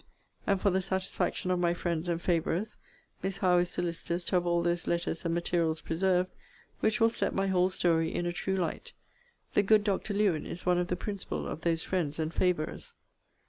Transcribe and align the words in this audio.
And 0.47 0.59
for 0.59 0.71
the 0.71 0.81
satisfaction 0.81 1.51
of 1.51 1.59
my 1.59 1.75
friends 1.75 2.09
and 2.09 2.19
favourers, 2.19 2.79
Miss 3.21 3.37
Howe 3.37 3.59
is 3.59 3.69
solicitous 3.69 4.23
to 4.23 4.35
have 4.37 4.47
all 4.47 4.63
those 4.63 4.87
letters 4.87 5.23
and 5.23 5.31
materials 5.31 5.79
preserved, 5.79 6.31
which 6.79 6.99
will 6.99 7.11
set 7.11 7.35
my 7.35 7.45
whole 7.45 7.69
story 7.69 8.11
in 8.11 8.25
a 8.25 8.33
true 8.33 8.55
light. 8.55 8.93
The 9.53 9.61
good 9.61 9.83
Dr. 9.83 10.15
Lewen 10.15 10.47
is 10.47 10.65
one 10.65 10.79
of 10.79 10.87
the 10.87 10.95
principal 10.95 11.45
of 11.47 11.61
those 11.61 11.83
friends 11.83 12.17
and 12.17 12.33
favourers. 12.33 12.95